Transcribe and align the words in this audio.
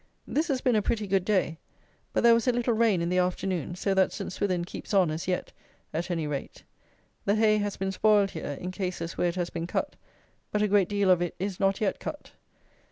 This 0.25 0.47
has 0.47 0.61
been 0.61 0.75
a 0.75 0.81
pretty 0.81 1.05
good 1.05 1.23
day; 1.23 1.59
but 2.11 2.23
there 2.23 2.33
was 2.33 2.47
a 2.47 2.51
little 2.51 2.73
rain 2.73 3.03
in 3.03 3.09
the 3.09 3.19
afternoon; 3.19 3.75
so 3.75 3.93
that 3.93 4.11
St. 4.11 4.33
Swithin 4.33 4.65
keeps 4.65 4.95
on 4.95 5.11
as 5.11 5.27
yet, 5.27 5.51
at 5.93 6.09
any 6.09 6.25
rate. 6.25 6.63
The 7.25 7.35
hay 7.35 7.59
has 7.59 7.77
been 7.77 7.91
spoiled 7.91 8.31
here, 8.31 8.57
in 8.59 8.71
cases 8.71 9.15
where 9.15 9.27
it 9.27 9.35
has 9.35 9.51
been 9.51 9.67
cut; 9.67 9.95
but 10.51 10.63
a 10.63 10.67
great 10.67 10.89
deal 10.89 11.11
of 11.11 11.21
it 11.21 11.35
is 11.37 11.59
not 11.59 11.79
yet 11.81 11.99
cut. 11.99 12.31